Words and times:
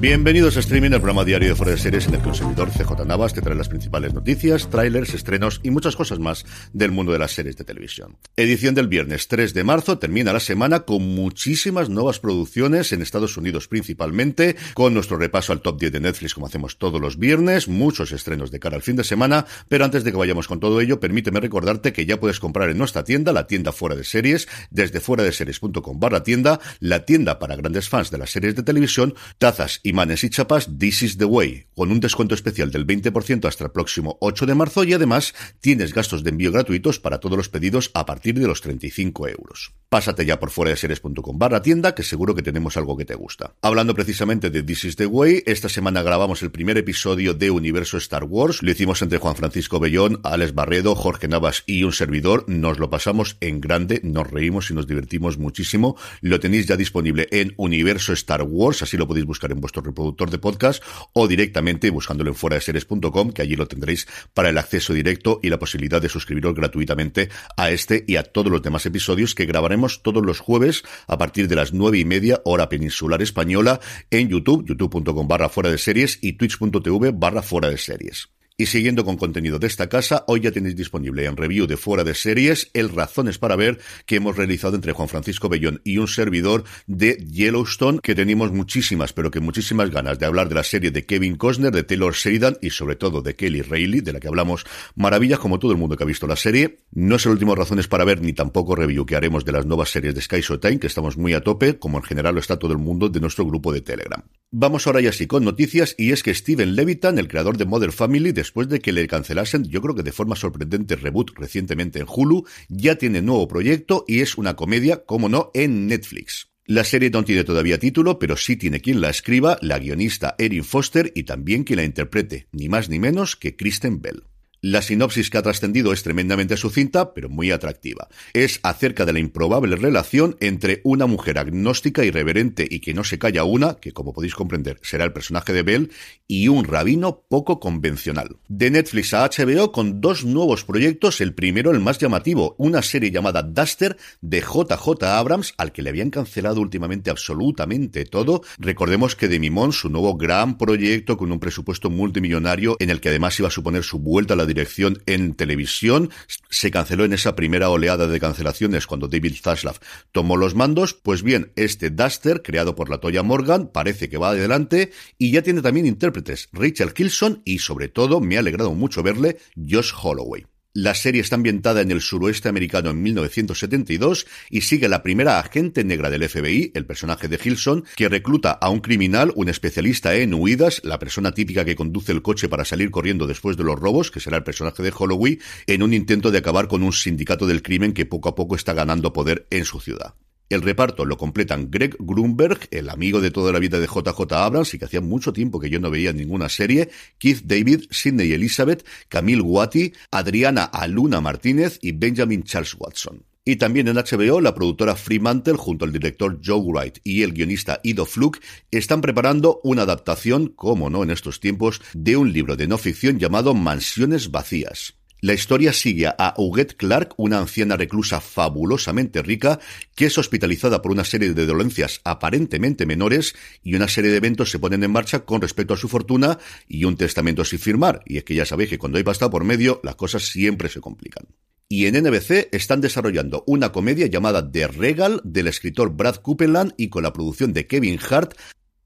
Bienvenidos 0.00 0.56
a 0.56 0.60
Streaming, 0.60 0.92
el 0.92 1.00
programa 1.02 1.26
diario 1.26 1.50
de 1.50 1.54
Fuera 1.54 1.72
de 1.72 1.78
Series 1.78 2.06
en 2.06 2.14
el 2.14 2.22
que 2.22 2.28
un 2.28 2.34
servidor 2.34 2.70
CJ 2.70 3.04
Navas 3.04 3.34
te 3.34 3.42
trae 3.42 3.54
las 3.54 3.68
principales 3.68 4.14
noticias, 4.14 4.70
trailers, 4.70 5.12
estrenos 5.12 5.60
y 5.62 5.70
muchas 5.70 5.94
cosas 5.94 6.18
más 6.18 6.46
del 6.72 6.90
mundo 6.90 7.12
de 7.12 7.18
las 7.18 7.32
series 7.32 7.58
de 7.58 7.64
televisión. 7.64 8.16
Edición 8.34 8.74
del 8.74 8.88
viernes 8.88 9.28
3 9.28 9.52
de 9.52 9.62
marzo, 9.62 9.98
termina 9.98 10.32
la 10.32 10.40
semana 10.40 10.80
con 10.80 11.02
muchísimas 11.02 11.90
nuevas 11.90 12.18
producciones 12.18 12.92
en 12.92 13.02
Estados 13.02 13.36
Unidos 13.36 13.68
principalmente, 13.68 14.56
con 14.72 14.94
nuestro 14.94 15.18
repaso 15.18 15.52
al 15.52 15.60
top 15.60 15.78
10 15.78 15.92
de 15.92 16.00
Netflix 16.00 16.32
como 16.32 16.46
hacemos 16.46 16.78
todos 16.78 16.98
los 16.98 17.18
viernes, 17.18 17.68
muchos 17.68 18.10
estrenos 18.12 18.50
de 18.50 18.58
cara 18.58 18.76
al 18.76 18.82
fin 18.82 18.96
de 18.96 19.04
semana, 19.04 19.44
pero 19.68 19.84
antes 19.84 20.02
de 20.02 20.12
que 20.12 20.16
vayamos 20.16 20.48
con 20.48 20.60
todo 20.60 20.80
ello, 20.80 20.98
permíteme 20.98 21.40
recordarte 21.40 21.92
que 21.92 22.06
ya 22.06 22.18
puedes 22.18 22.40
comprar 22.40 22.70
en 22.70 22.78
nuestra 22.78 23.04
tienda, 23.04 23.34
la 23.34 23.46
tienda 23.46 23.70
Fuera 23.70 23.96
de 23.96 24.04
Series, 24.04 24.48
desde 24.70 25.00
fuera 25.00 25.24
de 25.24 25.32
series.com 25.32 26.00
barra 26.00 26.22
tienda, 26.22 26.58
la 26.78 27.04
tienda 27.04 27.38
para 27.38 27.54
grandes 27.54 27.90
fans 27.90 28.10
de 28.10 28.16
las 28.16 28.30
series 28.30 28.56
de 28.56 28.62
televisión, 28.62 29.14
tazas 29.36 29.80
y 29.82 29.89
imanes 29.90 30.24
y 30.24 30.30
chapas 30.30 30.70
This 30.78 31.02
is 31.02 31.18
the 31.18 31.26
Way, 31.26 31.66
con 31.74 31.92
un 31.92 32.00
descuento 32.00 32.34
especial 32.34 32.70
del 32.70 32.86
20% 32.86 33.46
hasta 33.46 33.64
el 33.64 33.70
próximo 33.70 34.16
8 34.20 34.46
de 34.46 34.54
marzo 34.54 34.84
y 34.84 34.94
además 34.94 35.34
tienes 35.60 35.92
gastos 35.92 36.24
de 36.24 36.30
envío 36.30 36.52
gratuitos 36.52 36.98
para 36.98 37.18
todos 37.18 37.36
los 37.36 37.48
pedidos 37.48 37.90
a 37.94 38.06
partir 38.06 38.38
de 38.38 38.46
los 38.46 38.60
35 38.60 39.28
euros. 39.28 39.72
Pásate 39.88 40.24
ya 40.24 40.38
por 40.38 40.50
fuera 40.50 40.70
de 40.70 40.76
series.com 40.76 41.38
barra 41.38 41.62
tienda 41.62 41.94
que 41.94 42.02
seguro 42.02 42.34
que 42.34 42.42
tenemos 42.42 42.76
algo 42.76 42.96
que 42.96 43.04
te 43.04 43.14
gusta. 43.14 43.54
Hablando 43.60 43.94
precisamente 43.94 44.50
de 44.50 44.62
This 44.62 44.84
is 44.84 44.96
the 44.96 45.06
Way, 45.06 45.42
esta 45.46 45.68
semana 45.68 46.02
grabamos 46.02 46.42
el 46.42 46.50
primer 46.50 46.78
episodio 46.78 47.34
de 47.34 47.50
Universo 47.50 47.96
Star 47.96 48.24
Wars, 48.24 48.62
lo 48.62 48.70
hicimos 48.70 49.02
entre 49.02 49.18
Juan 49.18 49.36
Francisco 49.36 49.80
Bellón, 49.80 50.20
Alex 50.22 50.54
Barredo, 50.54 50.94
Jorge 50.94 51.28
Navas 51.28 51.64
y 51.66 51.82
un 51.82 51.92
servidor, 51.92 52.44
nos 52.48 52.78
lo 52.78 52.88
pasamos 52.88 53.36
en 53.40 53.60
grande, 53.60 54.00
nos 54.04 54.30
reímos 54.30 54.70
y 54.70 54.74
nos 54.74 54.86
divertimos 54.86 55.38
muchísimo, 55.38 55.96
lo 56.20 56.38
tenéis 56.38 56.66
ya 56.66 56.76
disponible 56.76 57.26
en 57.32 57.54
Universo 57.56 58.12
Star 58.12 58.42
Wars, 58.42 58.82
así 58.82 58.96
lo 58.96 59.08
podéis 59.08 59.26
buscar 59.26 59.50
en 59.50 59.60
vuestro 59.60 59.79
reproductor 59.84 60.30
de 60.30 60.38
podcast 60.38 60.82
o 61.12 61.28
directamente 61.28 61.90
buscándolo 61.90 62.30
en 62.30 62.36
fuera 62.36 62.56
de 62.56 62.62
series.com, 62.62 63.32
que 63.32 63.42
allí 63.42 63.56
lo 63.56 63.68
tendréis 63.68 64.06
para 64.34 64.48
el 64.48 64.58
acceso 64.58 64.92
directo 64.92 65.40
y 65.42 65.50
la 65.50 65.58
posibilidad 65.58 66.00
de 66.00 66.08
suscribiros 66.08 66.54
gratuitamente 66.54 67.28
a 67.56 67.70
este 67.70 68.04
y 68.06 68.16
a 68.16 68.22
todos 68.22 68.50
los 68.50 68.62
demás 68.62 68.86
episodios 68.86 69.34
que 69.34 69.46
grabaremos 69.46 70.02
todos 70.02 70.24
los 70.24 70.40
jueves 70.40 70.82
a 71.06 71.18
partir 71.18 71.48
de 71.48 71.56
las 71.56 71.72
nueve 71.72 71.98
y 71.98 72.04
media 72.04 72.40
hora 72.44 72.68
peninsular 72.68 73.22
española 73.22 73.80
en 74.10 74.28
YouTube, 74.28 74.64
youtube.com 74.66 75.28
barra 75.28 75.48
fuera 75.48 75.70
de 75.70 75.78
series 75.78 76.18
y 76.22 76.34
twitch.tv 76.34 77.12
barra 77.12 77.42
fuera 77.42 77.68
de 77.68 77.78
series. 77.78 78.39
Y 78.60 78.66
siguiendo 78.66 79.06
con 79.06 79.16
contenido 79.16 79.58
de 79.58 79.66
esta 79.66 79.88
casa, 79.88 80.22
hoy 80.26 80.40
ya 80.40 80.52
tenéis 80.52 80.76
disponible 80.76 81.24
en 81.24 81.38
review 81.38 81.66
de 81.66 81.78
fuera 81.78 82.04
de 82.04 82.12
series 82.12 82.70
el 82.74 82.90
Razones 82.90 83.38
para 83.38 83.56
ver 83.56 83.78
que 84.04 84.16
hemos 84.16 84.36
realizado 84.36 84.74
entre 84.74 84.92
Juan 84.92 85.08
Francisco 85.08 85.48
Bellón 85.48 85.80
y 85.82 85.96
un 85.96 86.08
servidor 86.08 86.64
de 86.86 87.16
Yellowstone, 87.26 88.00
que 88.02 88.14
tenemos 88.14 88.52
muchísimas, 88.52 89.14
pero 89.14 89.30
que 89.30 89.40
muchísimas 89.40 89.88
ganas 89.88 90.18
de 90.18 90.26
hablar 90.26 90.50
de 90.50 90.56
la 90.56 90.62
serie 90.62 90.90
de 90.90 91.06
Kevin 91.06 91.36
Costner, 91.36 91.72
de 91.72 91.84
Taylor 91.84 92.12
Sheridan 92.12 92.58
y 92.60 92.68
sobre 92.68 92.96
todo 92.96 93.22
de 93.22 93.34
Kelly 93.34 93.62
Reilly, 93.62 94.02
de 94.02 94.12
la 94.12 94.20
que 94.20 94.28
hablamos 94.28 94.66
maravillas 94.94 95.38
como 95.38 95.58
todo 95.58 95.72
el 95.72 95.78
mundo 95.78 95.96
que 95.96 96.04
ha 96.04 96.06
visto 96.06 96.26
la 96.26 96.36
serie. 96.36 96.80
No 96.92 97.16
es 97.16 97.24
el 97.24 97.32
último 97.32 97.54
Razones 97.54 97.88
para 97.88 98.04
ver 98.04 98.20
ni 98.20 98.34
tampoco 98.34 98.76
review 98.76 99.06
que 99.06 99.16
haremos 99.16 99.46
de 99.46 99.52
las 99.52 99.64
nuevas 99.64 99.88
series 99.88 100.14
de 100.14 100.20
Sky 100.20 100.42
Showtime, 100.42 100.80
que 100.80 100.86
estamos 100.86 101.16
muy 101.16 101.32
a 101.32 101.40
tope, 101.40 101.78
como 101.78 101.96
en 101.96 102.04
general 102.04 102.34
lo 102.34 102.40
está 102.40 102.58
todo 102.58 102.72
el 102.72 102.78
mundo 102.78 103.08
de 103.08 103.20
nuestro 103.20 103.46
grupo 103.46 103.72
de 103.72 103.80
Telegram. 103.80 104.22
Vamos 104.52 104.88
ahora 104.88 105.00
ya 105.00 105.12
sí 105.12 105.28
con 105.28 105.44
noticias 105.44 105.94
y 105.96 106.10
es 106.10 106.24
que 106.24 106.34
Steven 106.34 106.74
Levitan, 106.74 107.18
el 107.20 107.28
creador 107.28 107.56
de 107.56 107.66
Mother 107.66 107.92
Family, 107.92 108.32
después 108.32 108.68
de 108.68 108.80
que 108.80 108.90
le 108.90 109.06
cancelasen, 109.06 109.62
yo 109.68 109.80
creo 109.80 109.94
que 109.94 110.02
de 110.02 110.10
forma 110.10 110.34
sorprendente, 110.34 110.96
reboot 110.96 111.38
recientemente 111.38 112.00
en 112.00 112.06
Hulu, 112.08 112.44
ya 112.68 112.96
tiene 112.96 113.22
nuevo 113.22 113.46
proyecto 113.46 114.04
y 114.08 114.22
es 114.22 114.36
una 114.36 114.56
comedia, 114.56 115.04
como 115.04 115.28
no, 115.28 115.52
en 115.54 115.86
Netflix. 115.86 116.50
La 116.66 116.82
serie 116.82 117.10
no 117.10 117.24
tiene 117.24 117.44
todavía 117.44 117.78
título, 117.78 118.18
pero 118.18 118.36
sí 118.36 118.56
tiene 118.56 118.80
quien 118.80 119.00
la 119.00 119.10
escriba, 119.10 119.56
la 119.60 119.78
guionista 119.78 120.34
Erin 120.36 120.64
Foster 120.64 121.12
y 121.14 121.22
también 121.22 121.62
quien 121.62 121.76
la 121.76 121.84
interprete, 121.84 122.48
ni 122.50 122.68
más 122.68 122.88
ni 122.88 122.98
menos 122.98 123.36
que 123.36 123.54
Kristen 123.54 124.00
Bell. 124.02 124.29
La 124.62 124.82
sinopsis 124.82 125.30
que 125.30 125.38
ha 125.38 125.42
trascendido 125.42 125.90
es 125.90 126.02
tremendamente 126.02 126.54
sucinta, 126.58 127.14
pero 127.14 127.30
muy 127.30 127.50
atractiva. 127.50 128.08
Es 128.34 128.60
acerca 128.62 129.06
de 129.06 129.14
la 129.14 129.18
improbable 129.18 129.74
relación 129.74 130.36
entre 130.38 130.82
una 130.84 131.06
mujer 131.06 131.38
agnóstica, 131.38 132.04
irreverente 132.04 132.68
y 132.70 132.80
que 132.80 132.92
no 132.92 133.02
se 133.02 133.18
calla 133.18 133.44
una, 133.44 133.76
que 133.76 133.92
como 133.92 134.12
podéis 134.12 134.34
comprender 134.34 134.78
será 134.82 135.04
el 135.04 135.14
personaje 135.14 135.54
de 135.54 135.62
Bell, 135.62 135.92
y 136.28 136.48
un 136.48 136.66
rabino 136.66 137.24
poco 137.26 137.58
convencional. 137.58 138.36
De 138.48 138.70
Netflix 138.70 139.14
a 139.14 139.26
HBO 139.30 139.72
con 139.72 140.02
dos 140.02 140.26
nuevos 140.26 140.64
proyectos, 140.64 141.22
el 141.22 141.32
primero 141.32 141.70
el 141.70 141.80
más 141.80 141.98
llamativo, 141.98 142.54
una 142.58 142.82
serie 142.82 143.10
llamada 143.10 143.42
Duster 143.42 143.96
de 144.20 144.42
JJ 144.42 145.04
Abrams, 145.04 145.54
al 145.56 145.72
que 145.72 145.80
le 145.80 145.88
habían 145.88 146.10
cancelado 146.10 146.60
últimamente 146.60 147.08
absolutamente 147.08 148.04
todo. 148.04 148.42
Recordemos 148.58 149.16
que 149.16 149.28
Demi 149.28 149.48
Moore, 149.48 149.72
su 149.72 149.88
nuevo 149.88 150.18
gran 150.18 150.58
proyecto 150.58 151.16
con 151.16 151.32
un 151.32 151.40
presupuesto 151.40 151.88
multimillonario 151.88 152.76
en 152.78 152.90
el 152.90 153.00
que 153.00 153.08
además 153.08 153.38
iba 153.38 153.48
a 153.48 153.50
suponer 153.50 153.84
su 153.84 153.98
vuelta 153.98 154.34
a 154.34 154.36
la 154.36 154.49
dirección 154.50 155.00
en 155.06 155.34
televisión. 155.34 156.10
Se 156.48 156.72
canceló 156.72 157.04
en 157.04 157.12
esa 157.12 157.36
primera 157.36 157.70
oleada 157.70 158.08
de 158.08 158.18
cancelaciones 158.18 158.86
cuando 158.88 159.06
David 159.06 159.36
Zaslav 159.40 159.78
tomó 160.10 160.36
los 160.36 160.56
mandos. 160.56 160.92
Pues 160.92 161.22
bien, 161.22 161.52
este 161.54 161.90
Duster, 161.90 162.42
creado 162.42 162.74
por 162.74 162.90
la 162.90 162.98
Toya 162.98 163.22
Morgan, 163.22 163.68
parece 163.68 164.08
que 164.08 164.18
va 164.18 164.30
adelante 164.30 164.90
y 165.18 165.30
ya 165.30 165.42
tiene 165.42 165.62
también 165.62 165.86
intérpretes 165.86 166.48
Rachel 166.52 166.92
Kilson 166.92 167.42
y 167.44 167.60
sobre 167.60 167.88
todo 167.88 168.20
me 168.20 168.36
ha 168.36 168.40
alegrado 168.40 168.74
mucho 168.74 169.04
verle 169.04 169.38
Josh 169.56 169.92
Holloway. 170.02 170.44
La 170.72 170.94
serie 170.94 171.20
está 171.20 171.34
ambientada 171.34 171.80
en 171.80 171.90
el 171.90 172.00
suroeste 172.00 172.48
americano 172.48 172.90
en 172.90 173.02
1972 173.02 174.28
y 174.50 174.60
sigue 174.60 174.88
la 174.88 175.02
primera 175.02 175.40
agente 175.40 175.82
negra 175.82 176.10
del 176.10 176.28
FBI, 176.28 176.70
el 176.74 176.86
personaje 176.86 177.26
de 177.26 177.40
Hilson, 177.42 177.84
que 177.96 178.08
recluta 178.08 178.52
a 178.52 178.70
un 178.70 178.78
criminal, 178.78 179.32
un 179.34 179.48
especialista 179.48 180.14
en 180.14 180.32
huidas, 180.32 180.80
la 180.84 181.00
persona 181.00 181.32
típica 181.32 181.64
que 181.64 181.74
conduce 181.74 182.12
el 182.12 182.22
coche 182.22 182.48
para 182.48 182.64
salir 182.64 182.92
corriendo 182.92 183.26
después 183.26 183.56
de 183.56 183.64
los 183.64 183.80
robos, 183.80 184.12
que 184.12 184.20
será 184.20 184.36
el 184.36 184.44
personaje 184.44 184.84
de 184.84 184.92
Holloway, 184.96 185.40
en 185.66 185.82
un 185.82 185.92
intento 185.92 186.30
de 186.30 186.38
acabar 186.38 186.68
con 186.68 186.84
un 186.84 186.92
sindicato 186.92 187.48
del 187.48 187.62
crimen 187.62 187.92
que 187.92 188.06
poco 188.06 188.28
a 188.28 188.36
poco 188.36 188.54
está 188.54 188.72
ganando 188.72 189.12
poder 189.12 189.48
en 189.50 189.64
su 189.64 189.80
ciudad. 189.80 190.14
El 190.50 190.62
reparto 190.62 191.04
lo 191.04 191.16
completan 191.16 191.70
Greg 191.70 191.96
Grunberg, 192.00 192.66
el 192.72 192.88
amigo 192.88 193.20
de 193.20 193.30
toda 193.30 193.52
la 193.52 193.60
vida 193.60 193.78
de 193.78 193.86
JJ 193.86 194.32
Abrams 194.32 194.74
y 194.74 194.80
que 194.80 194.84
hacía 194.86 195.00
mucho 195.00 195.32
tiempo 195.32 195.60
que 195.60 195.70
yo 195.70 195.78
no 195.78 195.90
veía 195.90 196.12
ninguna 196.12 196.48
serie, 196.48 196.90
Keith 197.18 197.42
David, 197.44 197.84
Sidney 197.90 198.32
Elizabeth, 198.32 198.84
Camille 199.08 199.42
Watty, 199.42 199.92
Adriana 200.10 200.64
Aluna 200.64 201.20
Martínez 201.20 201.78
y 201.80 201.92
Benjamin 201.92 202.42
Charles 202.42 202.74
Watson. 202.76 203.24
Y 203.44 203.56
también 203.56 203.86
en 203.86 203.94
HBO, 203.94 204.40
la 204.40 204.52
productora 204.52 204.96
Fremantle, 204.96 205.54
junto 205.54 205.84
al 205.84 205.92
director 205.92 206.40
Joe 206.44 206.60
Wright 206.60 206.98
y 207.04 207.22
el 207.22 207.32
guionista 207.32 207.78
Ido 207.84 208.04
Fluke, 208.04 208.40
están 208.72 209.02
preparando 209.02 209.60
una 209.62 209.82
adaptación, 209.82 210.48
como 210.48 210.90
no 210.90 211.04
en 211.04 211.10
estos 211.10 211.38
tiempos, 211.38 211.80
de 211.94 212.16
un 212.16 212.32
libro 212.32 212.56
de 212.56 212.66
no 212.66 212.76
ficción 212.76 213.20
llamado 213.20 213.54
Mansiones 213.54 214.32
Vacías. 214.32 214.99
La 215.22 215.34
historia 215.34 215.74
sigue 215.74 216.06
a 216.06 216.34
Huguette 216.38 216.76
Clark, 216.76 217.12
una 217.18 217.38
anciana 217.38 217.76
reclusa 217.76 218.22
fabulosamente 218.22 219.20
rica, 219.20 219.60
que 219.94 220.06
es 220.06 220.16
hospitalizada 220.16 220.80
por 220.80 220.92
una 220.92 221.04
serie 221.04 221.34
de 221.34 221.44
dolencias 221.44 222.00
aparentemente 222.04 222.86
menores 222.86 223.34
y 223.62 223.74
una 223.74 223.86
serie 223.86 224.10
de 224.10 224.16
eventos 224.16 224.50
se 224.50 224.58
ponen 224.58 224.82
en 224.82 224.90
marcha 224.90 225.26
con 225.26 225.42
respecto 225.42 225.74
a 225.74 225.76
su 225.76 225.88
fortuna 225.88 226.38
y 226.66 226.84
un 226.84 226.96
testamento 226.96 227.44
sin 227.44 227.58
firmar. 227.58 228.00
Y 228.06 228.16
es 228.16 228.24
que 228.24 228.34
ya 228.34 228.46
sabéis 228.46 228.70
que 228.70 228.78
cuando 228.78 228.96
hay 228.96 229.04
pasta 229.04 229.28
por 229.28 229.44
medio, 229.44 229.80
las 229.84 229.94
cosas 229.94 230.22
siempre 230.22 230.70
se 230.70 230.80
complican. 230.80 231.26
Y 231.68 231.84
en 231.84 232.02
NBC 232.02 232.48
están 232.52 232.80
desarrollando 232.80 233.44
una 233.46 233.72
comedia 233.72 234.06
llamada 234.06 234.50
The 234.50 234.68
Regal 234.68 235.20
del 235.22 235.48
escritor 235.48 235.94
Brad 235.94 236.16
Copeland 236.16 236.72
y 236.78 236.88
con 236.88 237.02
la 237.02 237.12
producción 237.12 237.52
de 237.52 237.66
Kevin 237.66 238.00
Hart, 238.08 238.34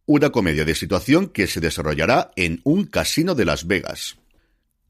una 0.05 0.31
comedia 0.31 0.65
de 0.65 0.75
situación 0.75 1.29
que 1.29 1.47
se 1.47 1.61
desarrollará 1.61 2.33
en 2.35 2.61
un 2.65 2.87
casino 2.87 3.37
de 3.37 3.45
Las 3.45 3.69
Vegas. 3.69 4.17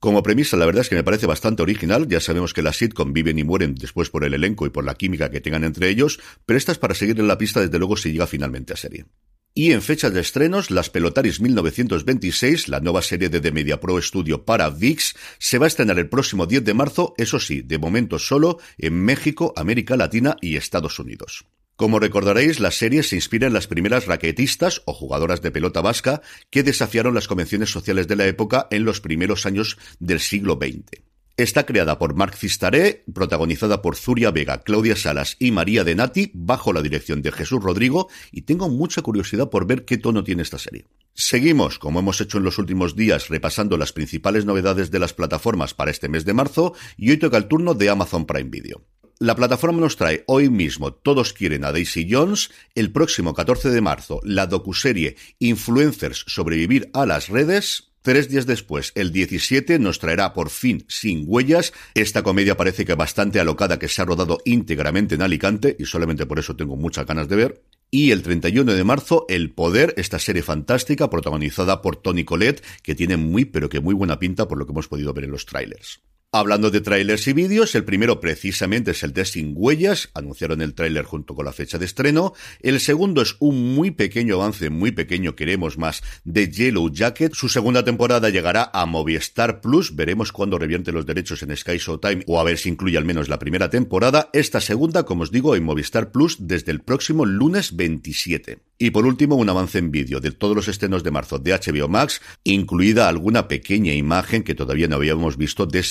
Como 0.05 0.23
premisa, 0.23 0.59
la 0.59 0.67
verdad 0.67 0.83
es 0.83 0.91
que 0.91 0.97
me 0.97 1.03
parece 1.03 1.25
bastante 1.25 1.63
original. 1.63 2.07
Ya 2.07 2.21
sabemos 2.21 2.53
que 2.53 2.61
las 2.61 2.77
sitcom 2.77 3.15
viven 3.15 3.39
y 3.39 3.45
mueren 3.45 3.75
después 3.75 4.11
por 4.11 4.23
el 4.25 4.35
elenco 4.35 4.67
y 4.67 4.69
por 4.69 4.85
la 4.85 4.97
química 4.97 5.31
que 5.31 5.41
tengan 5.41 5.65
entre 5.65 5.89
ellos, 5.89 6.21
pero 6.45 6.59
esta 6.59 6.73
es 6.73 6.79
para 6.79 6.93
seguir 6.93 7.19
en 7.21 7.27
la 7.27 7.39
pista 7.39 7.63
desde 7.63 7.79
luego 7.79 7.97
si 7.97 8.13
llega 8.13 8.27
finalmente 8.27 8.75
a 8.75 8.77
serie. 8.77 9.07
Y 9.55 9.73
en 9.73 9.81
fecha 9.81 10.11
de 10.11 10.21
estrenos, 10.21 10.71
Las 10.71 10.91
Pelotaris 10.91 11.41
1926, 11.41 12.69
la 12.69 12.81
nueva 12.81 13.01
serie 13.01 13.31
de 13.31 13.41
The 13.41 13.51
Media 13.51 13.81
Pro 13.81 13.99
Studio 14.03 14.45
para 14.45 14.69
VIX, 14.69 15.15
se 15.39 15.57
va 15.57 15.65
a 15.65 15.69
estrenar 15.69 15.99
el 15.99 16.11
próximo 16.11 16.45
10 16.45 16.65
de 16.65 16.75
marzo, 16.75 17.15
eso 17.17 17.41
sí, 17.41 17.63
de 17.63 17.79
momento 17.79 18.19
solo 18.19 18.59
en 18.77 19.03
México, 19.03 19.55
América 19.57 19.97
Latina 19.97 20.37
y 20.43 20.57
Estados 20.57 20.99
Unidos. 20.99 21.47
Como 21.77 21.99
recordaréis, 21.99 22.61
la 22.61 22.71
serie 22.71 23.03
se 23.03 23.17
inspira 23.17 23.49
en 23.49 23.53
las 23.53 23.67
primeras 23.67 24.07
raquetistas 24.07 24.83
o 24.85 24.93
jugadoras 24.93 25.43
de 25.43 25.51
pelota 25.51 25.81
vasca 25.81 26.23
que 26.51 26.63
desafiaron 26.63 27.15
las 27.15 27.27
convenciones 27.27 27.71
sociales 27.71 28.07
de 28.07 28.15
la 28.15 28.27
época 28.27 28.69
en 28.71 28.85
los 28.85 29.01
primeros 29.01 29.45
años 29.45 29.77
del 29.99 30.21
siglo 30.21 30.57
XX. 30.61 31.03
Está 31.37 31.67
creada 31.67 31.99
por 31.99 32.15
Marc 32.15 32.37
Cistaré, 32.37 33.03
protagonizada 33.13 33.83
por 33.83 33.97
Zuria 33.97 34.31
Vega, 34.31 34.63
Claudia 34.63 34.95
Salas 34.95 35.35
y 35.41 35.51
María 35.51 35.83
de 35.83 35.97
Nati, 35.97 36.31
bajo 36.33 36.73
la 36.73 36.81
dirección 36.81 37.23
de 37.23 37.33
Jesús 37.33 37.61
Rodrigo, 37.61 38.09
y 38.31 38.43
tengo 38.43 38.69
mucha 38.69 39.03
curiosidad 39.03 39.51
por 39.51 39.67
ver 39.67 39.85
qué 39.85 39.99
tono 39.99 40.23
tiene 40.23 40.43
esta 40.43 40.61
serie. 40.61 40.87
Seguimos, 41.13 41.81
como 41.81 41.99
hemos 41.99 42.21
hecho 42.21 42.39
en 42.39 42.45
los 42.45 42.59
últimos 42.59 42.95
días, 42.95 43.31
repasando 43.31 43.77
las 43.77 43.93
principales 43.93 44.45
novedades 44.45 44.93
de 44.93 45.01
las 45.01 45.13
plataformas 45.13 45.75
para 45.75 45.91
este 45.91 46.09
mes 46.09 46.25
de 46.25 46.35
marzo, 46.35 46.73
y 46.97 47.11
hoy 47.11 47.17
toca 47.17 47.37
el 47.37 47.49
turno 47.49 47.75
de 47.75 47.91
Amazon 47.91 48.27
Prime 48.27 48.51
Video. 48.51 48.85
La 49.25 49.35
plataforma 49.35 49.81
nos 49.81 49.97
trae 49.97 50.23
hoy 50.27 50.51
mismo 50.51 50.93
Todos 50.93 51.33
quieren 51.33 51.65
a 51.65 51.73
Daisy 51.73 52.07
Jones, 52.11 52.51
el 52.75 52.93
próximo 52.93 53.33
14 53.33 53.71
de 53.71 53.81
marzo 53.81 54.21
la 54.23 54.47
docuserie 54.47 55.17
Influencers 55.39 56.25
sobrevivir 56.27 56.91
a 56.93 57.07
las 57.07 57.31
redes, 57.31 57.95
Tres 58.03 58.29
días 58.29 58.45
después, 58.45 58.93
el 58.97 59.13
17, 59.13 59.79
nos 59.79 59.99
traerá 59.99 60.35
por 60.35 60.51
fin 60.51 60.85
Sin 60.89 61.25
Huellas. 61.27 61.73
Esta 61.95 62.23
comedia 62.23 62.59
parece 62.59 62.85
que 62.85 62.93
bastante 62.93 63.41
alocada 63.41 63.79
que 63.79 63.89
se 63.89 64.03
ha 64.03 64.05
rodado 64.05 64.41
íntegramente 64.45 65.15
en 65.15 65.23
Alicante 65.23 65.75
y 65.79 65.87
solamente 65.87 66.27
por 66.27 66.39
eso 66.39 66.55
tengo 66.55 66.77
muchas 66.77 67.07
ganas 67.07 67.27
de 67.27 67.37
ver. 67.37 67.63
Y 67.91 68.11
el 68.11 68.21
31 68.21 68.75
de 68.75 68.85
marzo, 68.85 69.25
El 69.31 69.53
Poder, 69.53 69.95
esta 69.97 70.19
serie 70.19 70.43
fantástica 70.43 71.09
protagonizada 71.09 71.81
por 71.81 71.97
Tony 71.97 72.27
Collette, 72.27 72.63
que 72.83 72.95
tiene 72.95 73.17
muy 73.17 73.47
pero 73.47 73.71
que 73.71 73.81
muy 73.81 73.95
buena 73.95 74.19
pinta 74.19 74.47
por 74.47 74.59
lo 74.59 74.67
que 74.67 74.73
hemos 74.73 74.89
podido 74.89 75.15
ver 75.15 75.25
en 75.25 75.31
los 75.31 75.47
trailers. 75.47 76.03
Hablando 76.37 76.73
de 76.73 76.81
trailers 76.81 77.29
y 77.29 77.33
vídeos, 77.33 77.77
el 77.77 77.85
primero 77.85 78.19
precisamente 78.19 78.91
es 78.91 79.05
el 79.05 79.13
de 79.13 79.25
Sin 79.25 79.53
Huellas, 79.55 80.11
anunciaron 80.15 80.63
el 80.63 80.75
tráiler 80.75 81.05
junto 81.05 81.37
con 81.37 81.45
la 81.45 81.53
fecha 81.53 81.79
de 81.79 81.85
estreno. 81.85 82.33
El 82.59 82.81
segundo 82.81 83.23
es 83.23 83.37
un 83.39 83.77
muy 83.77 83.93
pequeño 83.93 84.35
avance, 84.35 84.69
muy 84.69 84.91
pequeño, 84.91 85.37
queremos 85.37 85.79
más, 85.79 86.03
de 86.25 86.51
Yellow 86.51 86.91
Jacket. 86.91 87.35
Su 87.35 87.49
segunda 87.49 87.85
temporada 87.85 88.31
llegará 88.31 88.69
a 88.75 88.85
Movistar 88.85 89.61
Plus, 89.61 89.95
veremos 89.95 90.33
cuándo 90.33 90.59
revierte 90.59 90.91
los 90.91 91.07
derechos 91.07 91.41
en 91.45 91.57
Sky 91.57 91.79
Showtime 91.79 92.25
o 92.27 92.41
a 92.41 92.43
ver 92.43 92.59
si 92.59 92.69
incluye 92.69 92.99
al 92.99 93.05
menos 93.05 93.29
la 93.29 93.39
primera 93.39 93.71
temporada. 93.71 94.29
Esta 94.33 94.61
segunda, 94.61 95.05
como 95.05 95.23
os 95.23 95.31
digo, 95.31 95.55
en 95.55 95.63
Movistar 95.63 96.11
Plus 96.11 96.39
desde 96.41 96.73
el 96.73 96.81
próximo 96.81 97.27
lunes 97.27 97.77
27. 97.77 98.59
Y 98.77 98.91
por 98.91 99.07
último, 99.07 99.37
un 99.37 99.49
avance 99.49 99.79
en 99.79 99.93
vídeo 99.93 100.19
de 100.19 100.33
todos 100.33 100.57
los 100.57 100.67
estrenos 100.67 101.05
de 101.05 101.13
marzo 101.13 101.39
de 101.39 101.53
HBO 101.53 101.87
Max, 101.89 102.21
incluida 102.43 103.09
alguna 103.09 103.47
pequeña 103.47 103.93
imagen 103.95 104.43
que 104.43 104.57
todavía 104.57 104.89
no 104.89 104.97
habíamos 104.97 105.37
visto 105.37 105.65
de 105.65 105.85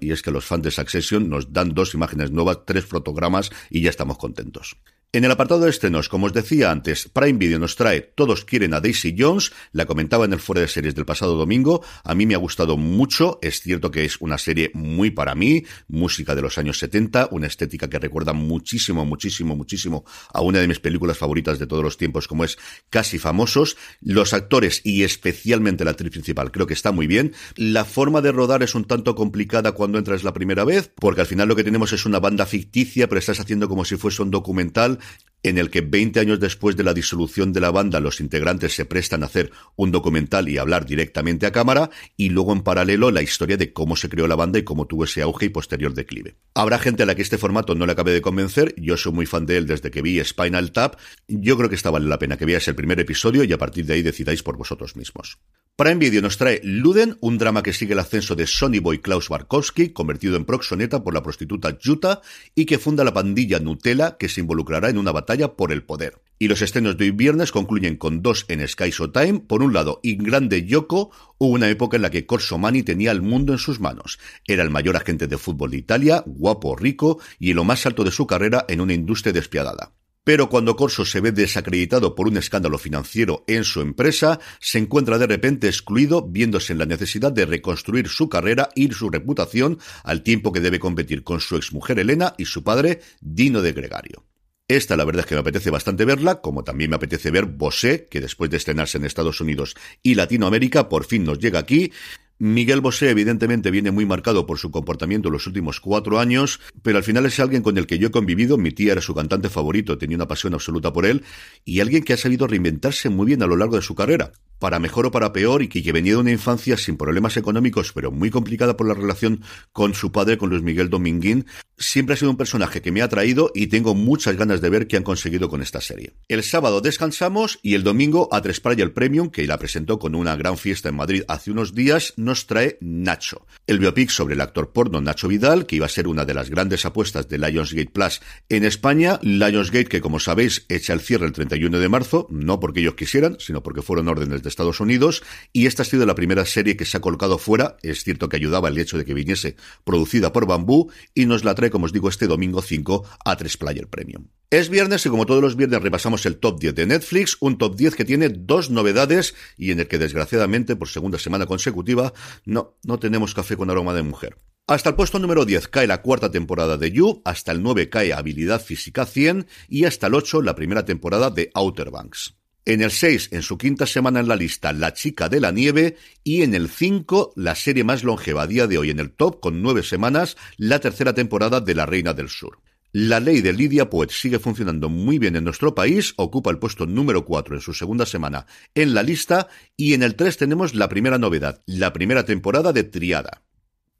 Y 0.00 0.12
es 0.12 0.22
que 0.22 0.30
los 0.30 0.44
fans 0.44 0.62
de 0.62 0.70
Succession 0.70 1.28
nos 1.28 1.52
dan 1.52 1.74
dos 1.74 1.94
imágenes 1.94 2.30
nuevas, 2.30 2.64
tres 2.64 2.86
fotogramas 2.86 3.50
y 3.68 3.82
ya 3.82 3.90
estamos 3.90 4.16
contentos. 4.16 4.76
En 5.10 5.24
el 5.24 5.30
apartado 5.30 5.62
de 5.62 5.70
estrenos, 5.70 6.10
como 6.10 6.26
os 6.26 6.34
decía 6.34 6.70
antes, 6.70 7.08
Prime 7.08 7.38
Video 7.38 7.58
nos 7.58 7.76
trae 7.76 8.02
Todos 8.02 8.44
quieren 8.44 8.74
a 8.74 8.80
Daisy 8.82 9.16
Jones, 9.18 9.52
la 9.72 9.86
comentaba 9.86 10.26
en 10.26 10.34
el 10.34 10.38
fuera 10.38 10.60
de 10.60 10.68
series 10.68 10.94
del 10.94 11.06
pasado 11.06 11.34
domingo, 11.34 11.82
a 12.04 12.14
mí 12.14 12.26
me 12.26 12.34
ha 12.34 12.36
gustado 12.38 12.76
mucho, 12.76 13.38
es 13.40 13.62
cierto 13.62 13.90
que 13.90 14.04
es 14.04 14.20
una 14.20 14.36
serie 14.36 14.70
muy 14.74 15.10
para 15.10 15.34
mí, 15.34 15.64
música 15.88 16.34
de 16.34 16.42
los 16.42 16.58
años 16.58 16.78
70, 16.78 17.30
una 17.30 17.46
estética 17.46 17.88
que 17.88 17.98
recuerda 17.98 18.34
muchísimo, 18.34 19.06
muchísimo, 19.06 19.56
muchísimo 19.56 20.04
a 20.30 20.42
una 20.42 20.58
de 20.58 20.68
mis 20.68 20.78
películas 20.78 21.16
favoritas 21.16 21.58
de 21.58 21.66
todos 21.66 21.82
los 21.82 21.96
tiempos 21.96 22.28
como 22.28 22.44
es 22.44 22.58
Casi 22.90 23.18
Famosos, 23.18 23.78
los 24.02 24.34
actores 24.34 24.82
y 24.84 25.04
especialmente 25.04 25.86
la 25.86 25.92
actriz 25.92 26.10
principal 26.10 26.52
creo 26.52 26.66
que 26.66 26.74
está 26.74 26.92
muy 26.92 27.06
bien, 27.06 27.32
la 27.56 27.86
forma 27.86 28.20
de 28.20 28.30
rodar 28.30 28.62
es 28.62 28.74
un 28.74 28.84
tanto 28.84 29.14
complicada 29.14 29.72
cuando 29.72 29.96
entras 29.96 30.22
la 30.22 30.34
primera 30.34 30.64
vez, 30.64 30.92
porque 30.96 31.22
al 31.22 31.26
final 31.26 31.48
lo 31.48 31.56
que 31.56 31.64
tenemos 31.64 31.94
es 31.94 32.04
una 32.04 32.20
banda 32.20 32.44
ficticia, 32.44 33.08
pero 33.08 33.20
estás 33.20 33.40
haciendo 33.40 33.70
como 33.70 33.86
si 33.86 33.96
fuese 33.96 34.20
un 34.20 34.30
documental 34.30 34.97
en 35.42 35.58
el 35.58 35.70
que 35.70 35.80
20 35.80 36.20
años 36.20 36.40
después 36.40 36.76
de 36.76 36.84
la 36.84 36.94
disolución 36.94 37.52
de 37.52 37.60
la 37.60 37.70
banda 37.70 38.00
los 38.00 38.20
integrantes 38.20 38.74
se 38.74 38.84
prestan 38.84 39.22
a 39.22 39.26
hacer 39.26 39.50
un 39.76 39.90
documental 39.90 40.48
y 40.48 40.58
hablar 40.58 40.84
directamente 40.84 41.46
a 41.46 41.52
cámara 41.52 41.90
y 42.16 42.30
luego 42.30 42.52
en 42.52 42.62
paralelo 42.62 43.10
la 43.10 43.22
historia 43.22 43.56
de 43.56 43.72
cómo 43.72 43.96
se 43.96 44.08
creó 44.08 44.26
la 44.26 44.36
banda 44.36 44.58
y 44.58 44.64
cómo 44.64 44.86
tuvo 44.86 45.04
ese 45.04 45.22
auge 45.22 45.46
y 45.46 45.50
posterior 45.50 45.94
declive. 45.94 46.36
Habrá 46.54 46.78
gente 46.78 47.02
a 47.02 47.06
la 47.06 47.14
que 47.14 47.22
este 47.22 47.38
formato 47.38 47.74
no 47.74 47.86
le 47.86 47.92
acabe 47.92 48.12
de 48.12 48.22
convencer, 48.22 48.74
yo 48.76 48.96
soy 48.96 49.12
muy 49.12 49.26
fan 49.26 49.46
de 49.46 49.58
él 49.58 49.66
desde 49.66 49.90
que 49.90 50.02
vi 50.02 50.22
Spinal 50.24 50.72
Tap, 50.72 50.96
yo 51.28 51.56
creo 51.56 51.68
que 51.68 51.76
esta 51.76 51.90
vale 51.90 52.08
la 52.08 52.18
pena 52.18 52.36
que 52.36 52.46
veáis 52.46 52.68
el 52.68 52.74
primer 52.74 52.98
episodio 53.00 53.44
y 53.44 53.52
a 53.52 53.58
partir 53.58 53.86
de 53.86 53.94
ahí 53.94 54.02
decidáis 54.02 54.42
por 54.42 54.56
vosotros 54.56 54.96
mismos. 54.96 55.38
Prime 55.78 55.94
Video 55.94 56.20
nos 56.20 56.36
trae 56.36 56.60
Luden, 56.64 57.18
un 57.20 57.38
drama 57.38 57.62
que 57.62 57.72
sigue 57.72 57.92
el 57.92 58.00
ascenso 58.00 58.34
de 58.34 58.48
Sonny 58.48 58.80
Boy 58.80 58.98
Klaus 58.98 59.28
Barkowski, 59.28 59.90
convertido 59.90 60.34
en 60.36 60.44
proxoneta 60.44 61.04
por 61.04 61.14
la 61.14 61.22
prostituta 61.22 61.78
Juta, 61.80 62.20
y 62.56 62.64
que 62.64 62.80
funda 62.80 63.04
la 63.04 63.14
pandilla 63.14 63.60
Nutella, 63.60 64.16
que 64.18 64.28
se 64.28 64.40
involucrará 64.40 64.87
en 64.88 64.98
una 64.98 65.12
batalla 65.12 65.54
por 65.54 65.72
el 65.72 65.82
poder. 65.82 66.20
Y 66.38 66.48
los 66.48 66.62
estrenos 66.62 66.96
de 66.96 67.06
hoy 67.06 67.10
viernes 67.10 67.50
concluyen 67.50 67.96
con 67.96 68.22
dos 68.22 68.44
en 68.48 68.66
Sky 68.66 68.90
Showtime. 68.90 69.40
Por 69.40 69.62
un 69.62 69.72
lado, 69.72 70.00
Ingrande 70.02 70.64
Yoko, 70.64 71.10
hubo 71.38 71.52
una 71.52 71.68
época 71.68 71.96
en 71.96 72.02
la 72.02 72.10
que 72.10 72.26
Corso 72.26 72.58
Mani 72.58 72.82
tenía 72.82 73.10
el 73.10 73.22
mundo 73.22 73.52
en 73.52 73.58
sus 73.58 73.80
manos. 73.80 74.18
Era 74.46 74.62
el 74.62 74.70
mayor 74.70 74.96
agente 74.96 75.26
de 75.26 75.38
fútbol 75.38 75.72
de 75.72 75.78
Italia, 75.78 76.22
guapo, 76.26 76.76
rico 76.76 77.20
y 77.38 77.50
en 77.50 77.56
lo 77.56 77.64
más 77.64 77.86
alto 77.86 78.04
de 78.04 78.12
su 78.12 78.26
carrera 78.26 78.64
en 78.68 78.80
una 78.80 78.94
industria 78.94 79.32
despiadada. 79.32 79.94
Pero 80.28 80.50
cuando 80.50 80.76
Corso 80.76 81.06
se 81.06 81.22
ve 81.22 81.32
desacreditado 81.32 82.14
por 82.14 82.28
un 82.28 82.36
escándalo 82.36 82.76
financiero 82.76 83.44
en 83.46 83.64
su 83.64 83.80
empresa, 83.80 84.38
se 84.60 84.76
encuentra 84.76 85.16
de 85.16 85.26
repente 85.26 85.68
excluido, 85.68 86.22
viéndose 86.22 86.74
en 86.74 86.80
la 86.80 86.84
necesidad 86.84 87.32
de 87.32 87.46
reconstruir 87.46 88.08
su 88.08 88.28
carrera 88.28 88.68
y 88.74 88.92
su 88.92 89.08
reputación, 89.08 89.78
al 90.04 90.22
tiempo 90.22 90.52
que 90.52 90.60
debe 90.60 90.78
competir 90.78 91.24
con 91.24 91.40
su 91.40 91.56
exmujer 91.56 91.98
Elena 91.98 92.34
y 92.36 92.44
su 92.44 92.62
padre, 92.62 93.00
Dino 93.22 93.62
de 93.62 93.72
Gregario. 93.72 94.27
Esta 94.70 94.98
la 94.98 95.06
verdad 95.06 95.20
es 95.20 95.26
que 95.26 95.34
me 95.34 95.40
apetece 95.40 95.70
bastante 95.70 96.04
verla, 96.04 96.42
como 96.42 96.62
también 96.62 96.90
me 96.90 96.96
apetece 96.96 97.30
ver 97.30 97.46
Bosé, 97.46 98.06
que 98.10 98.20
después 98.20 98.50
de 98.50 98.58
estrenarse 98.58 98.98
en 98.98 99.06
Estados 99.06 99.40
Unidos 99.40 99.74
y 100.02 100.14
Latinoamérica, 100.14 100.90
por 100.90 101.06
fin 101.06 101.24
nos 101.24 101.38
llega 101.38 101.58
aquí. 101.58 101.90
Miguel 102.38 102.82
Bosé 102.82 103.08
evidentemente 103.08 103.70
viene 103.70 103.90
muy 103.90 104.04
marcado 104.04 104.44
por 104.44 104.58
su 104.58 104.70
comportamiento 104.70 105.28
en 105.28 105.32
los 105.32 105.46
últimos 105.46 105.80
cuatro 105.80 106.20
años, 106.20 106.60
pero 106.82 106.98
al 106.98 107.02
final 107.02 107.24
es 107.24 107.40
alguien 107.40 107.62
con 107.62 107.78
el 107.78 107.86
que 107.86 107.98
yo 107.98 108.08
he 108.08 108.10
convivido, 108.10 108.58
mi 108.58 108.70
tía 108.70 108.92
era 108.92 109.00
su 109.00 109.14
cantante 109.14 109.48
favorito, 109.48 109.96
tenía 109.96 110.18
una 110.18 110.28
pasión 110.28 110.52
absoluta 110.52 110.92
por 110.92 111.06
él, 111.06 111.24
y 111.64 111.80
alguien 111.80 112.04
que 112.04 112.12
ha 112.12 112.18
sabido 112.18 112.46
reinventarse 112.46 113.08
muy 113.08 113.24
bien 113.24 113.42
a 113.42 113.46
lo 113.46 113.56
largo 113.56 113.76
de 113.76 113.82
su 113.82 113.94
carrera, 113.94 114.32
para 114.58 114.78
mejor 114.78 115.06
o 115.06 115.10
para 115.10 115.32
peor, 115.32 115.62
y 115.62 115.68
que, 115.68 115.92
venía 115.92 116.12
de 116.12 116.18
una 116.18 116.32
infancia 116.32 116.76
sin 116.76 116.96
problemas 116.96 117.36
económicos, 117.36 117.92
pero 117.92 118.10
muy 118.10 118.30
complicada 118.30 118.76
por 118.76 118.86
la 118.86 118.94
relación 118.94 119.42
con 119.72 119.94
su 119.94 120.12
padre, 120.12 120.38
con 120.38 120.50
Luis 120.50 120.62
Miguel 120.62 120.90
Dominguín, 120.90 121.46
siempre 121.76 122.14
ha 122.14 122.16
sido 122.16 122.30
un 122.30 122.36
personaje 122.36 122.82
que 122.82 122.92
me 122.92 123.00
ha 123.00 123.04
atraído 123.04 123.50
y 123.54 123.68
tengo 123.68 123.94
muchas 123.94 124.36
ganas 124.36 124.60
de 124.60 124.70
ver 124.70 124.86
qué 124.86 124.96
han 124.96 125.02
conseguido 125.02 125.48
con 125.48 125.62
esta 125.62 125.80
serie. 125.80 126.14
El 126.28 126.42
sábado 126.42 126.80
descansamos 126.80 127.58
y 127.62 127.74
el 127.74 127.84
domingo 127.84 128.28
a 128.32 128.42
Tres 128.42 128.60
el 128.64 128.92
Premium, 128.92 129.30
que 129.30 129.46
la 129.46 129.58
presentó 129.58 129.98
con 129.98 130.14
una 130.14 130.36
gran 130.36 130.58
fiesta 130.58 130.88
en 130.88 130.96
Madrid 130.96 131.22
hace 131.28 131.50
unos 131.50 131.74
días, 131.74 132.14
nos 132.16 132.46
trae 132.46 132.78
Nacho, 132.80 133.46
el 133.66 133.78
biopic 133.78 134.10
sobre 134.10 134.34
el 134.34 134.40
actor 134.40 134.72
porno 134.72 135.00
Nacho 135.00 135.28
Vidal, 135.28 135.66
que 135.66 135.76
iba 135.76 135.86
a 135.86 135.90
ser 135.90 136.08
una 136.08 136.24
de 136.24 136.34
las 136.34 136.50
grandes 136.50 136.84
apuestas 136.84 137.28
de 137.28 137.38
Lionsgate 137.38 137.90
Plus 137.90 138.20
en 138.48 138.64
España. 138.64 139.18
Lionsgate, 139.22 139.86
que 139.86 140.00
como 140.00 140.20
sabéis, 140.20 140.66
echa 140.68 140.92
el 140.92 141.00
cierre 141.00 141.26
el 141.26 141.32
31 141.32 141.78
de 141.78 141.88
marzo, 141.88 142.26
no 142.30 142.60
porque 142.60 142.80
ellos 142.80 142.94
quisieran, 142.94 143.36
sino 143.38 143.62
porque 143.62 143.82
fueron 143.82 144.08
órdenes 144.08 144.42
de 144.42 144.47
Estados 144.48 144.80
Unidos, 144.80 145.22
y 145.52 145.66
esta 145.66 145.82
ha 145.82 145.86
sido 145.86 146.06
la 146.06 146.14
primera 146.14 146.44
serie 146.44 146.76
que 146.76 146.84
se 146.84 146.96
ha 146.96 147.00
colocado 147.00 147.38
fuera. 147.38 147.76
Es 147.82 148.04
cierto 148.04 148.28
que 148.28 148.36
ayudaba 148.36 148.68
el 148.68 148.78
hecho 148.78 148.98
de 148.98 149.04
que 149.04 149.14
viniese 149.14 149.56
producida 149.84 150.32
por 150.32 150.46
Bambú, 150.46 150.90
y 151.14 151.26
nos 151.26 151.44
la 151.44 151.54
trae, 151.54 151.70
como 151.70 151.86
os 151.86 151.92
digo, 151.92 152.08
este 152.08 152.26
domingo 152.26 152.62
5 152.62 153.04
a 153.24 153.36
3 153.36 153.56
Player 153.56 153.88
Premium. 153.88 154.28
Es 154.50 154.70
viernes 154.70 155.04
y 155.04 155.10
como 155.10 155.26
todos 155.26 155.42
los 155.42 155.56
viernes 155.56 155.82
repasamos 155.82 156.24
el 156.24 156.38
top 156.38 156.58
10 156.58 156.74
de 156.74 156.86
Netflix, 156.86 157.36
un 157.40 157.58
top 157.58 157.76
10 157.76 157.94
que 157.94 158.06
tiene 158.06 158.30
dos 158.30 158.70
novedades 158.70 159.34
y 159.58 159.72
en 159.72 159.80
el 159.80 159.88
que 159.88 159.98
desgraciadamente 159.98 160.74
por 160.74 160.88
segunda 160.88 161.18
semana 161.18 161.44
consecutiva 161.44 162.14
no, 162.46 162.78
no 162.82 162.98
tenemos 162.98 163.34
café 163.34 163.58
con 163.58 163.68
aroma 163.68 163.92
de 163.92 164.02
mujer. 164.02 164.38
Hasta 164.66 164.90
el 164.90 164.96
puesto 164.96 165.18
número 165.18 165.44
10 165.44 165.68
cae 165.68 165.86
la 165.86 166.00
cuarta 166.00 166.30
temporada 166.30 166.78
de 166.78 166.92
You, 166.92 167.20
hasta 167.26 167.52
el 167.52 167.62
9 167.62 167.90
cae 167.90 168.14
Habilidad 168.14 168.62
Física 168.62 169.04
100 169.04 169.46
y 169.68 169.84
hasta 169.84 170.06
el 170.06 170.14
8 170.14 170.40
la 170.40 170.54
primera 170.54 170.86
temporada 170.86 171.30
de 171.30 171.50
Outer 171.54 171.90
Banks. 171.90 172.37
En 172.68 172.82
el 172.82 172.90
6, 172.90 173.30
en 173.32 173.40
su 173.40 173.56
quinta 173.56 173.86
semana 173.86 174.20
en 174.20 174.28
la 174.28 174.36
lista, 174.36 174.74
La 174.74 174.92
chica 174.92 175.30
de 175.30 175.40
la 175.40 175.52
nieve. 175.52 175.96
Y 176.22 176.42
en 176.42 176.52
el 176.52 176.68
5, 176.68 177.32
la 177.34 177.54
serie 177.54 177.82
más 177.82 178.04
longeva 178.04 178.42
a 178.42 178.46
día 178.46 178.66
de 178.66 178.76
hoy 178.76 178.90
en 178.90 178.98
el 179.00 179.10
top, 179.10 179.40
con 179.40 179.62
nueve 179.62 179.82
semanas, 179.82 180.36
la 180.58 180.78
tercera 180.78 181.14
temporada 181.14 181.62
de 181.62 181.74
La 181.74 181.86
Reina 181.86 182.12
del 182.12 182.28
Sur. 182.28 182.60
La 182.92 183.20
ley 183.20 183.40
de 183.40 183.54
Lydia 183.54 183.88
Poet 183.88 184.10
sigue 184.10 184.38
funcionando 184.38 184.90
muy 184.90 185.18
bien 185.18 185.34
en 185.36 185.44
nuestro 185.44 185.74
país, 185.74 186.12
ocupa 186.18 186.50
el 186.50 186.58
puesto 186.58 186.84
número 186.84 187.24
4 187.24 187.54
en 187.54 187.62
su 187.62 187.72
segunda 187.72 188.04
semana 188.04 188.44
en 188.74 188.92
la 188.92 189.02
lista 189.02 189.48
y 189.74 189.94
en 189.94 190.02
el 190.02 190.14
3 190.14 190.36
tenemos 190.36 190.74
la 190.74 190.90
primera 190.90 191.16
novedad, 191.16 191.62
la 191.64 191.94
primera 191.94 192.26
temporada 192.26 192.74
de 192.74 192.84
Triada. 192.84 193.47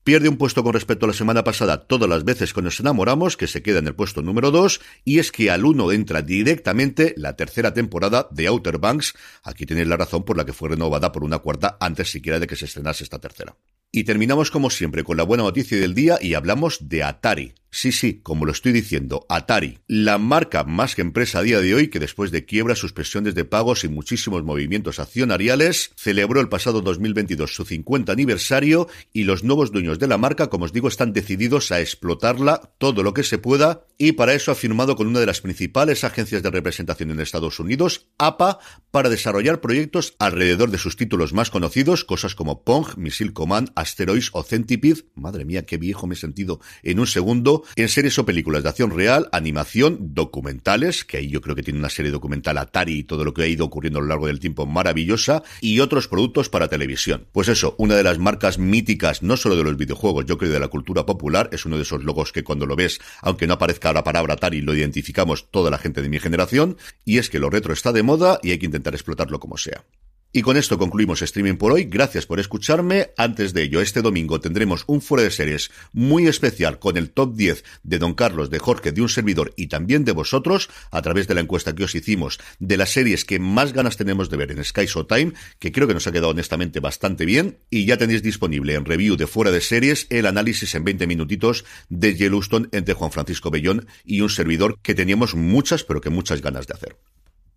Pierde 0.05 0.29
un 0.29 0.39
puesto 0.39 0.65
con 0.65 0.73
respecto 0.73 1.05
a 1.05 1.09
la 1.09 1.13
semana 1.13 1.45
pasada 1.45 1.87
todas 1.87 2.09
las 2.09 2.25
veces 2.25 2.55
que 2.55 2.63
nos 2.63 2.81
enamoramos, 2.81 3.37
que 3.37 3.47
se 3.47 3.63
queda 3.63 3.81
en 3.81 3.89
el 3.89 3.95
puesto 3.95 4.23
número 4.23 4.51
2, 4.51 4.81
y 5.05 5.19
es 5.19 5.31
que 5.31 5.51
al 5.51 5.65
1 5.65 5.93
entra 5.93 6.23
directamente 6.23 7.15
la 7.17 7.37
tercera 7.37 7.75
temporada 7.75 8.27
de 8.31 8.47
Outer 8.47 8.79
Banks. 8.79 9.15
Aquí 9.43 9.67
tenéis 9.67 9.89
la 9.89 9.99
razón 9.99 10.25
por 10.25 10.37
la 10.37 10.47
que 10.47 10.55
fue 10.55 10.71
renovada 10.71 11.13
por 11.13 11.25
una 11.25 11.39
cuarta 11.39 11.77
antes 11.81 12.11
siquiera 12.11 12.41
de 12.41 12.47
que 12.47 12.57
se 12.57 12.65
estrenase 12.65 13.05
esta 13.05 13.19
tercera. 13.19 13.57
Y 13.93 14.05
terminamos 14.05 14.51
como 14.51 14.71
siempre 14.71 15.05
con 15.05 15.17
la 15.17 15.25
buena 15.25 15.45
noticia 15.45 15.79
del 15.79 15.95
día 15.95 16.19
y 16.21 16.35
hablamos 16.35 16.89
de 16.89 17.03
Atari. 17.03 17.55
Sí, 17.71 17.93
sí, 17.93 18.21
como 18.23 18.47
lo 18.47 18.53
estoy 18.53 18.73
diciendo, 18.73 19.27
Atari, 19.29 19.79
la 19.87 20.17
marca 20.17 20.65
más 20.65 20.95
que 20.95 21.03
empresa 21.03 21.41
a 21.41 21.43
día 21.43 21.61
de 21.61 21.75
hoy 21.75 21.89
que 21.89 21.99
después 21.99 22.31
de 22.31 22.47
quiebras, 22.47 22.79
suspensiones 22.79 23.35
de 23.35 23.45
pagos 23.45 23.85
y 23.85 23.89
muchísimos 23.89 24.43
movimientos 24.43 24.99
accionariales, 24.99 25.93
celebró 25.95 26.41
el 26.41 26.49
pasado 26.49 26.81
2022 26.81 27.55
su 27.55 27.67
50 27.67 28.11
aniversario 28.11 28.89
y 29.13 29.25
los 29.25 29.45
nuevos 29.45 29.71
dueños 29.71 29.99
de 29.99 30.09
la 30.09 30.17
marca, 30.17 30.49
como 30.49 30.65
os 30.65 30.73
digo, 30.73 30.89
están 30.89 31.13
decididos 31.13 31.71
a 31.71 31.81
explotarla 31.81 32.73
todo 32.79 33.03
lo 33.03 33.13
que 33.13 33.23
se 33.23 33.37
pueda 33.37 33.85
y 33.99 34.13
para 34.13 34.33
eso 34.33 34.51
ha 34.51 34.55
firmado 34.55 34.97
con 34.97 35.07
una 35.07 35.21
de 35.21 35.27
las 35.27 35.43
principales 35.43 36.05
agencias 36.05 36.43
de 36.43 36.51
representación 36.51 37.11
en 37.11 37.21
Estados 37.21 37.61
Unidos, 37.61 38.07
APA, 38.17 38.61
para 38.91 39.11
desarrollar 39.11 39.61
proyectos 39.61 40.15
alrededor 40.19 40.71
de 40.71 40.79
sus 40.79 40.97
títulos 40.97 41.35
más 41.35 41.51
conocidos, 41.51 42.05
cosas 42.05 42.35
como 42.35 42.65
Pong, 42.65 42.97
Missile 42.97 43.33
Command, 43.33 43.73
Asteroids 43.75 44.31
o 44.33 44.43
Centipede, 44.43 45.05
madre 45.15 45.45
mía, 45.45 45.67
qué 45.67 45.77
viejo 45.77 46.07
me 46.07 46.15
he 46.15 46.17
sentido 46.17 46.61
en 46.83 47.01
un 47.01 47.07
segundo, 47.07 47.58
en 47.77 47.89
series 47.89 48.19
o 48.19 48.27
películas 48.27 48.63
de 48.63 48.69
acción 48.69 48.91
real, 48.91 49.29
animación, 49.33 50.15
documentales, 50.15 51.05
que 51.05 51.19
ahí 51.19 51.29
yo 51.29 51.41
creo 51.41 51.57
que 51.57 51.63
tiene 51.63 51.79
una 51.79 51.91
serie 51.91 52.11
documental 52.11 52.59
Atari 52.59 52.99
y 52.99 53.05
todo 53.05 53.25
lo 53.25 53.35
que 53.35 53.43
ha 53.43 53.47
ido 53.47 53.65
ocurriendo 53.65 53.99
a 53.99 54.03
lo 54.03 54.09
largo 54.09 54.27
del 54.27 54.41
tiempo 54.41 54.67
maravillosa, 54.67 55.43
y 55.61 55.81
otros 55.81 56.09
productos 56.09 56.49
para 56.49 56.69
televisión. 56.69 57.27
Pues 57.33 57.49
eso, 57.49 57.75
una 57.79 57.97
de 57.97 58.03
las 58.03 58.19
marcas 58.19 58.59
míticas, 58.59 59.23
no 59.23 59.37
solo 59.37 59.57
de 59.57 59.65
los 59.65 59.77
videojuegos, 59.77 60.27
yo 60.27 60.39
creo 60.39 60.53
de 60.53 60.61
la 60.61 60.69
cultura 60.69 61.07
popular, 61.07 61.49
es 61.53 61.65
uno 61.65 61.77
de 61.77 61.83
esos 61.83 62.05
logos 62.05 62.33
que 62.33 62.45
cuando 62.45 62.67
lo 62.67 62.77
ves, 62.77 63.01
aunque 63.23 63.47
no 63.47 63.55
aparezca 63.55 63.93
la 63.93 64.05
palabra 64.05 64.35
Atari, 64.35 64.61
lo 64.61 64.75
identificamos 64.75 65.51
toda 65.51 65.71
la 65.71 65.79
gente 65.79 66.03
de 66.03 66.09
mi 66.09 66.19
generación, 66.19 66.77
y 67.05 67.19
es 67.19 67.31
que 67.31 67.39
lo 67.39 67.51
retro 67.51 67.73
está 67.73 67.93
de 67.93 68.03
moda 68.03 68.39
y 68.43 68.51
hay 68.51 68.59
que 68.59 68.67
intentar 68.67 68.95
explotarlo 68.95 69.41
como 69.41 69.57
sea. 69.57 69.85
Y 70.31 70.43
con 70.43 70.59
esto 70.59 70.77
concluimos 70.77 71.23
streaming 71.23 71.57
por 71.57 71.73
hoy. 71.73 71.85
Gracias 71.85 72.27
por 72.27 72.39
escucharme. 72.39 73.13
Antes 73.17 73.55
de 73.55 73.63
ello, 73.63 73.81
este 73.81 74.03
domingo 74.03 74.41
tendremos 74.41 74.85
un 74.87 75.01
fuera 75.01 75.25
de 75.25 75.31
series 75.31 75.71
muy 75.95 76.27
especial 76.27 76.79
con 76.79 76.99
el 76.99 77.09
top 77.09 77.35
10 77.35 77.65
de 77.83 77.99
Don 77.99 78.13
Carlos, 78.13 78.51
de 78.51 78.59
Jorge, 78.59 78.93
de 78.93 79.01
un 79.01 79.09
servidor 79.09 79.55
y 79.57 79.69
también 79.69 80.05
de 80.05 80.13
vosotros 80.13 80.69
a 80.91 81.01
través 81.01 81.29
de 81.29 81.35
la 81.35 81.41
encuesta 81.41 81.75
que 81.75 81.85
os 81.85 81.95
hicimos 81.95 82.39
de 82.59 82.77
las 82.77 82.91
series 82.91 83.25
que 83.25 83.39
más 83.39 83.73
ganas 83.73 83.97
tenemos 83.97 84.29
de 84.29 84.37
ver 84.37 84.51
en 84.53 84.63
Sky 84.63 84.85
Showtime, 84.85 85.33
que 85.59 85.73
creo 85.73 85.89
que 85.89 85.95
nos 85.95 86.07
ha 86.07 86.13
quedado 86.13 86.29
honestamente 86.29 86.81
bastante 86.81 87.25
bien. 87.25 87.61
Y 87.71 87.87
ya 87.87 87.97
tenéis 87.97 88.23
disponible 88.23 88.75
en 88.75 88.85
review 88.85 89.17
de 89.17 89.27
fuera 89.27 89.51
de 89.51 89.63
series 89.63 90.07
el 90.11 90.27
análisis 90.27 90.75
en 90.75 90.85
20 90.85 91.07
minutitos 91.07 91.65
de 91.89 92.15
Yellowstone 92.15 92.69
entre 92.73 92.93
Juan 92.93 93.13
Francisco 93.13 93.51
Bellón 93.51 93.87
y 94.05 94.21
un 94.21 94.29
servidor 94.29 94.79
que 94.83 94.95
teníamos 94.95 95.35
muchas, 95.35 95.85
pero 95.85 96.03
que 96.03 96.11
muchas 96.11 96.43
ganas 96.43 96.67
de 96.67 96.75
hacer. 96.75 96.97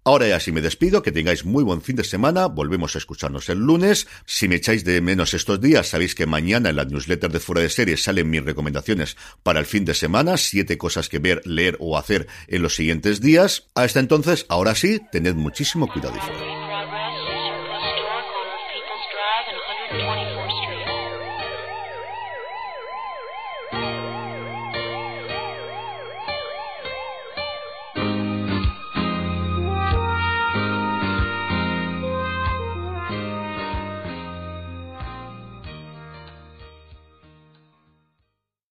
Ahora 0.04 0.28
ya 0.28 0.40
sí 0.40 0.52
me 0.52 0.62
despido, 0.62 1.04
que 1.04 1.12
tengáis 1.12 1.46
muy 1.46 1.64
buen 1.64 1.84
fin 1.84 1.96
de 1.96 2.04
semana, 2.04 2.48
volvemos 2.48 2.96
a 2.96 2.98
escucharnos 2.98 3.50
el 3.50 3.60
lunes. 3.60 4.08
Si 4.26 4.48
me 4.48 4.56
echáis 4.56 4.84
de 4.84 5.00
menos 5.00 5.36
estos 5.36 5.62
días, 5.62 5.90
sabéis 5.90 6.16
que 6.16 6.26
mañana 6.26 6.70
en 6.70 6.78
la 6.78 6.86
newsletter 6.86 7.32
de 7.32 7.40
Fuera 7.40 7.62
de 7.62 7.70
Series 7.70 8.04
salen 8.04 8.30
mis 8.30 8.44
recomendaciones 8.44 9.16
para 9.44 9.60
el 9.60 9.68
fin 9.68 9.86
de 9.86 9.94
semana, 9.94 10.38
siete 10.38 10.80
cosas 10.80 11.08
que 11.08 11.20
ver, 11.20 11.46
leer 11.46 11.78
o 11.80 12.00
hacer 12.00 12.28
en 12.48 12.64
los 12.64 12.76
siguientes 12.76 13.22
días. 13.22 13.68
Hasta 13.76 14.00
entonces, 14.00 14.48
ahora 14.50 14.74
sí, 14.74 15.00
tened 15.12 15.36
muchísimo 15.36 15.88
cuidado 15.88 16.18
y 16.18 16.20
fuera. 16.20 16.51